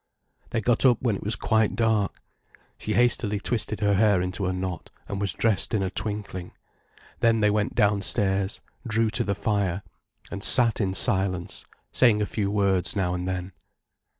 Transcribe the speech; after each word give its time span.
They 0.49 0.61
got 0.61 0.83
up 0.83 0.99
when 0.99 1.15
it 1.15 1.21
was 1.21 1.35
quite 1.35 1.75
dark. 1.75 2.19
She 2.79 2.93
hastily 2.93 3.39
twisted 3.39 3.81
her 3.81 3.93
hair 3.93 4.19
into 4.19 4.47
a 4.47 4.51
knot, 4.51 4.89
and 5.07 5.21
was 5.21 5.33
dressed 5.35 5.75
in 5.75 5.83
a 5.83 5.91
twinkling. 5.91 6.53
Then 7.19 7.41
they 7.41 7.51
went 7.51 7.75
downstairs, 7.75 8.61
drew 8.87 9.11
to 9.11 9.23
the 9.23 9.35
fire, 9.35 9.83
and 10.31 10.43
sat 10.43 10.81
in 10.81 10.95
silence, 10.95 11.65
saying 11.91 12.19
a 12.19 12.25
few 12.25 12.49
words 12.49 12.95
now 12.95 13.13
and 13.13 13.27
then. 13.27 13.51